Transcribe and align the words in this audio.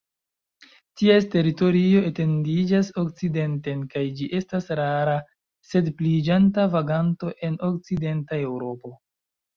Ties 1.01 1.25
teritorio 1.33 1.99
etendiĝas 2.11 2.89
okcidenten, 3.03 3.83
kaj 3.93 4.03
ĝi 4.21 4.29
estas 4.39 4.67
rara 4.81 5.19
sed 5.73 5.93
pliiĝanta 6.01 6.67
vaganto 6.79 7.31
en 7.49 7.61
okcidenta 7.71 8.45
Eŭropo. 8.49 8.97